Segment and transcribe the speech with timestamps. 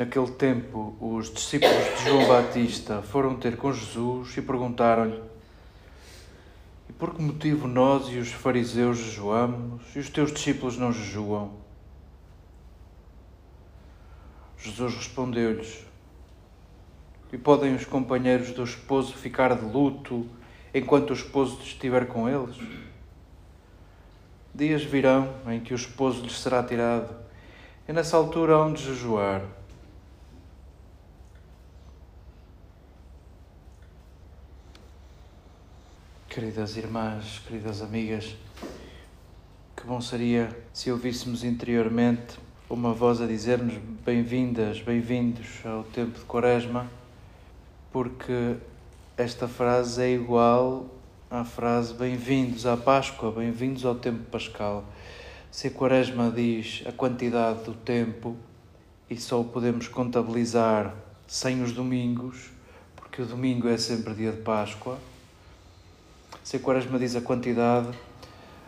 [0.00, 5.22] Naquele tempo, os discípulos de João Batista foram ter com Jesus e perguntaram-lhe:
[6.88, 11.52] E por que motivo nós e os fariseus jejuamos e os teus discípulos não jejuam?
[14.56, 15.84] Jesus respondeu-lhes:
[17.30, 20.26] E podem os companheiros do esposo ficar de luto
[20.72, 22.56] enquanto o esposo estiver com eles?
[24.54, 27.14] Dias virão em que o esposo lhes será tirado,
[27.86, 29.59] e nessa altura hão de jejuar.
[36.30, 38.36] Queridas irmãs, queridas amigas,
[39.76, 43.74] que bom seria se ouvíssemos interiormente uma voz a dizer-nos
[44.06, 46.88] bem-vindas, bem-vindos ao tempo de Quaresma,
[47.90, 48.54] porque
[49.16, 50.86] esta frase é igual
[51.28, 54.84] à frase bem-vindos à Páscoa, bem-vindos ao tempo pascal.
[55.50, 58.36] Se a Quaresma diz a quantidade do tempo
[59.10, 60.94] e só o podemos contabilizar
[61.26, 62.52] sem os domingos,
[62.94, 64.96] porque o domingo é sempre dia de Páscoa
[66.42, 67.88] se a Quaresma diz a quantidade,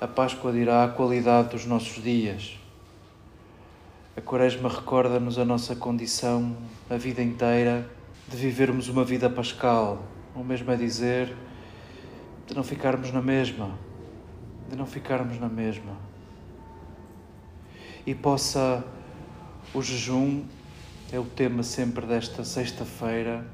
[0.00, 2.58] a Páscoa dirá a qualidade dos nossos dias.
[4.16, 6.56] A Quaresma recorda-nos a nossa condição
[6.88, 7.88] a vida inteira
[8.28, 10.02] de vivermos uma vida pascal,
[10.34, 11.36] o mesmo é dizer,
[12.46, 13.70] de não ficarmos na mesma,
[14.70, 15.96] de não ficarmos na mesma.
[18.06, 18.84] E possa
[19.74, 20.44] o jejum,
[21.12, 23.46] é o tema sempre desta sexta-feira,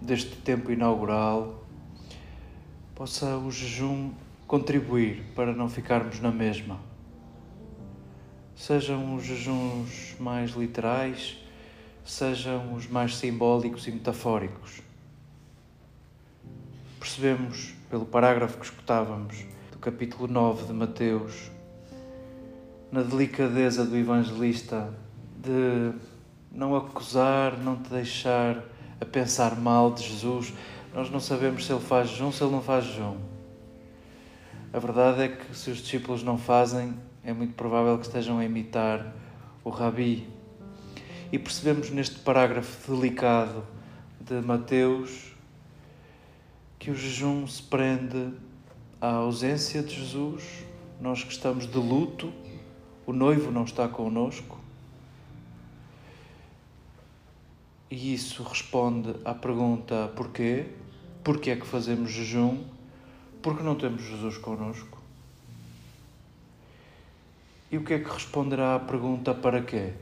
[0.00, 1.64] deste tempo inaugural,
[3.00, 4.12] possa o jejum
[4.46, 6.78] contribuir para não ficarmos na mesma.
[8.54, 11.38] Sejam os jejuns mais literais,
[12.04, 14.82] sejam os mais simbólicos e metafóricos.
[16.98, 21.50] Percebemos, pelo parágrafo que escutávamos do capítulo 9 de Mateus,
[22.92, 24.92] na delicadeza do evangelista
[25.38, 25.98] de
[26.52, 28.62] não acusar, não te deixar
[29.00, 30.52] a pensar mal de Jesus,
[30.94, 33.16] nós não sabemos se ele faz jejum, se ele não faz jejum.
[34.72, 38.44] A verdade é que se os discípulos não fazem, é muito provável que estejam a
[38.44, 39.12] imitar
[39.62, 40.28] o Rabi.
[41.32, 43.64] E percebemos neste parágrafo delicado
[44.20, 45.32] de Mateus
[46.78, 48.32] que o jejum se prende
[49.00, 50.44] à ausência de Jesus,
[51.00, 52.32] nós que estamos de luto,
[53.06, 54.58] o noivo não está conosco.
[57.90, 60.66] E isso responde à pergunta porquê?
[61.24, 62.62] Porquê é que fazemos jejum?
[63.42, 64.98] Porque não temos Jesus connosco.
[67.70, 69.92] E o que é que responderá à pergunta para quê?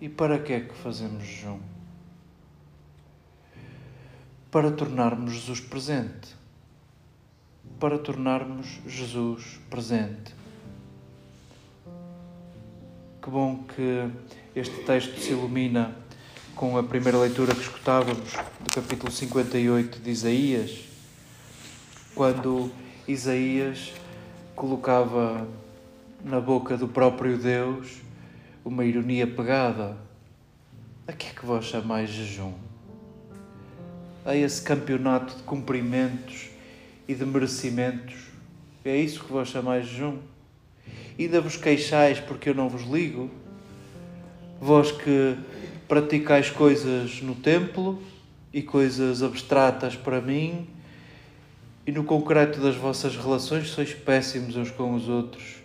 [0.00, 1.60] E para que é que fazemos jejum?
[4.50, 6.34] Para tornarmos Jesus presente.
[7.78, 10.34] Para tornarmos Jesus presente.
[13.22, 14.10] Que bom que
[14.54, 16.03] este texto se ilumina
[16.54, 20.84] com a primeira leitura que escutávamos do capítulo 58 de Isaías,
[22.14, 22.70] quando
[23.08, 23.92] Isaías
[24.54, 25.48] colocava
[26.24, 27.96] na boca do próprio Deus
[28.64, 29.96] uma ironia pegada.
[31.08, 32.52] A que é que vós chamais jejum?
[34.24, 36.50] A esse campeonato de cumprimentos
[37.08, 38.14] e de merecimentos?
[38.84, 40.18] É isso que vós chamais jejum?
[41.18, 43.28] Ainda vos queixais porque eu não vos ligo?
[44.60, 45.36] Vós que
[45.88, 48.02] praticais coisas no templo
[48.52, 50.66] e coisas abstratas para mim,
[51.86, 55.56] e no concreto das vossas relações sois péssimos uns com os outros,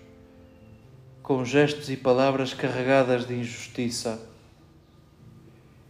[1.24, 4.20] com gestos e palavras carregadas de injustiça.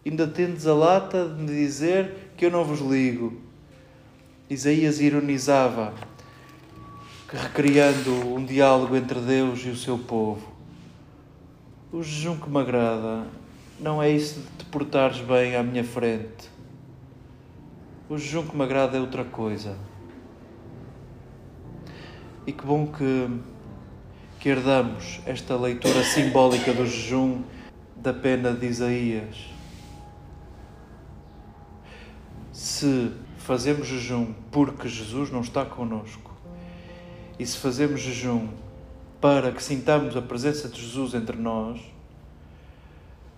[0.06, 3.42] Ainda tendes a lata de me dizer que eu não vos ligo.
[4.50, 5.94] Isaías ironizava,
[7.28, 10.48] recriando um diálogo entre Deus e o seu povo.
[11.92, 13.28] O jejum que me agrada
[13.80, 16.50] não é isso de te portares bem à minha frente.
[18.10, 19.78] O jejum que me agrada é outra coisa.
[22.46, 23.30] E que bom que,
[24.40, 27.44] que herdamos esta leitura simbólica do jejum
[27.96, 29.50] da pena de Isaías.
[32.52, 36.30] Se fazemos jejum porque Jesus não está conosco,
[37.38, 38.50] e se fazemos jejum
[39.22, 41.80] para que sintamos a presença de Jesus entre nós,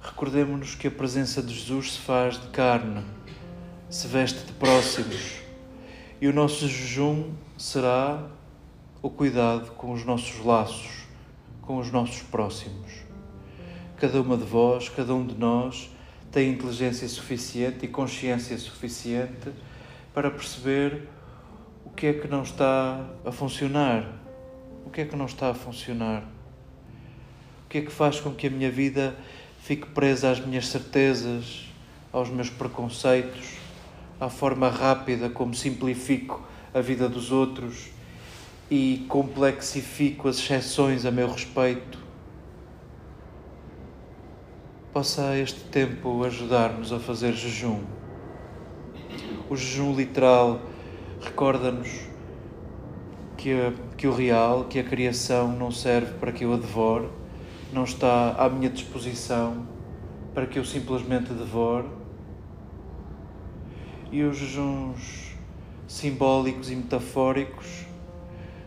[0.01, 3.03] recordemos-nos que a presença de Jesus se faz de carne,
[3.89, 5.39] se veste de próximos.
[6.19, 8.27] E o nosso jejum será
[9.01, 11.05] o cuidado com os nossos laços,
[11.61, 12.91] com os nossos próximos.
[13.97, 15.89] Cada uma de vós, cada um de nós,
[16.31, 19.51] tem inteligência suficiente e consciência suficiente
[20.13, 21.07] para perceber
[21.85, 24.07] o que é que não está a funcionar.
[24.85, 26.23] O que é que não está a funcionar?
[27.65, 29.15] O que é que faz com que a minha vida
[29.61, 31.67] fique presa às minhas certezas,
[32.11, 33.53] aos meus preconceitos,
[34.19, 36.41] à forma rápida como simplifico
[36.73, 37.89] a vida dos outros
[38.69, 41.99] e complexifico as exceções a meu respeito.
[44.91, 47.81] Possa este tempo ajudar-nos a fazer jejum.
[49.49, 50.59] O jejum literal
[51.21, 51.89] recorda-nos
[53.37, 53.53] que,
[53.95, 57.20] que o real, que a criação não serve para que eu a devore,
[57.73, 59.65] não está à minha disposição
[60.33, 61.87] para que eu simplesmente devore.
[64.11, 65.35] E os jejuns
[65.87, 67.85] simbólicos e metafóricos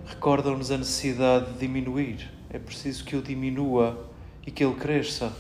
[0.07, 2.31] recordam-nos a necessidade de diminuir.
[2.51, 4.11] É preciso que eu diminua
[4.47, 5.33] e que ele cresça.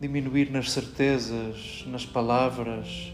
[0.00, 3.12] Diminuir nas certezas, nas palavras,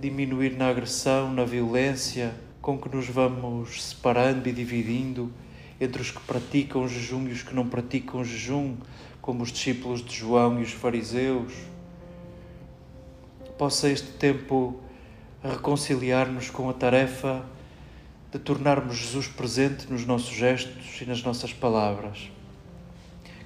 [0.00, 5.32] diminuir na agressão, na violência com que nos vamos separando e dividindo
[5.80, 8.76] entre os que praticam jejum e os que não praticam jejum,
[9.20, 11.52] como os discípulos de João e os fariseus.
[13.58, 14.80] Possa este tempo
[15.42, 17.44] reconciliar-nos com a tarefa
[18.32, 22.30] de tornarmos Jesus presente nos nossos gestos e nas nossas palavras.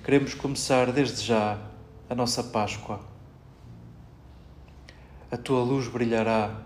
[0.04, 1.58] Queremos começar desde já
[2.08, 3.00] a nossa Páscoa.
[5.30, 6.60] A tua luz brilhará,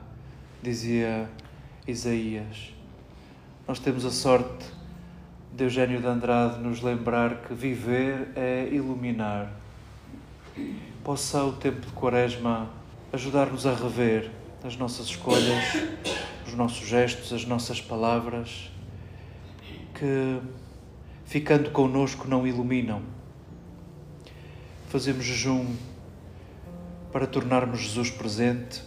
[0.63, 1.29] dizia
[1.87, 2.73] Isaías.
[3.69, 4.65] Nós temos a sorte
[5.55, 9.53] de Eugênio de Andrade nos lembrar que viver é iluminar.
[11.05, 12.69] Possa o tempo de Quaresma
[13.13, 14.33] ajudar-nos a rever
[14.65, 15.65] as nossas escolhas,
[16.45, 18.69] os nossos gestos, as nossas palavras,
[19.95, 20.41] que
[21.25, 23.01] ficando connosco não iluminam.
[24.89, 25.77] Fazemos jejum
[27.13, 28.83] para tornarmos Jesus presente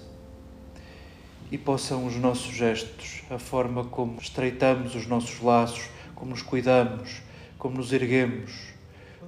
[1.49, 7.21] e possam os nossos gestos, a forma como estreitamos os nossos laços, como nos cuidamos,
[7.59, 8.51] como nos erguemos,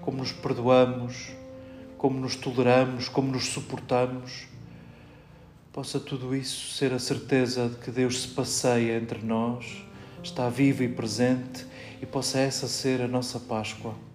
[0.01, 1.29] como nos perdoamos,
[1.99, 4.47] como nos toleramos, como nos suportamos,
[5.71, 9.85] possa tudo isso ser a certeza de que Deus se passeia entre nós,
[10.23, 11.63] está vivo e presente
[12.01, 14.08] e possa essa ser a nossa Páscoa.